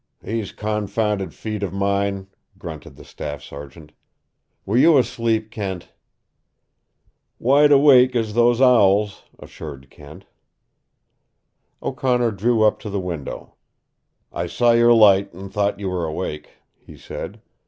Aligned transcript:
"These 0.21 0.51
confounded 0.51 1.31
feet 1.31 1.61
of 1.61 1.71
mine!" 1.73 2.25
grunted 2.57 2.95
the 2.95 3.05
staff 3.05 3.43
sergeant. 3.43 3.91
"Were 4.65 4.75
you 4.75 4.97
asleep, 4.97 5.51
Kent?" 5.51 5.89
"Wide 7.37 7.71
awake 7.71 8.15
as 8.15 8.33
those 8.33 8.59
owls," 8.59 9.25
assured 9.37 9.91
Kent. 9.91 10.25
O'Connor 11.83 12.31
drew 12.31 12.63
up 12.63 12.79
to 12.79 12.89
the 12.89 12.99
window. 12.99 13.53
"I 14.33 14.47
saw 14.47 14.71
your 14.71 14.91
light 14.95 15.31
and 15.35 15.53
thought 15.53 15.79
you 15.79 15.87
were 15.91 16.05
awake," 16.05 16.49
he 16.79 16.97
said. 16.97 17.39